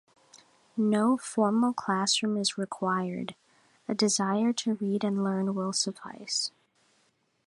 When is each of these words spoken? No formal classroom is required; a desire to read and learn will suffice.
No 0.75 1.15
formal 1.15 1.73
classroom 1.73 2.35
is 2.35 2.57
required; 2.57 3.35
a 3.87 3.93
desire 3.93 4.51
to 4.53 4.73
read 4.73 5.03
and 5.03 5.23
learn 5.23 5.53
will 5.53 5.73
suffice. 5.73 6.49